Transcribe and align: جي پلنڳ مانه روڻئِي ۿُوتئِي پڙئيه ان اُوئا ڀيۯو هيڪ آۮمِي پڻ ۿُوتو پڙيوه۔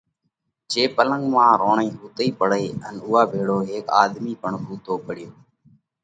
جي 0.71 0.83
پلنڳ 0.95 1.21
مانه 1.33 1.57
روڻئِي 1.61 1.89
ۿُوتئِي 1.99 2.29
پڙئيه 2.39 2.71
ان 2.85 2.95
اُوئا 3.05 3.21
ڀيۯو 3.31 3.57
هيڪ 3.69 3.85
آۮمِي 4.01 4.33
پڻ 4.41 4.51
ۿُوتو 4.65 4.93
پڙيوه۔ 5.05 5.35